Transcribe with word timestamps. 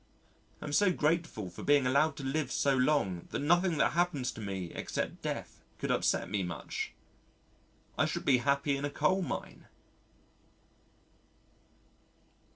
I 0.63 0.65
am 0.65 0.73
so 0.73 0.91
grateful 0.91 1.51
for 1.51 1.61
being 1.61 1.85
allowed 1.85 2.15
to 2.17 2.23
live 2.23 2.51
so 2.51 2.75
long 2.75 3.27
that 3.29 3.37
nothing 3.37 3.77
that 3.77 3.91
happens 3.91 4.31
to 4.31 4.41
me 4.41 4.71
except 4.73 5.21
death 5.21 5.61
could 5.77 5.91
upset 5.91 6.27
me 6.27 6.41
much. 6.41 6.93
I 7.99 8.07
should 8.07 8.25
be 8.25 8.39
happy 8.39 8.75
in 8.75 8.83
a 8.83 8.89
coal 8.89 9.21
mine. 9.21 9.67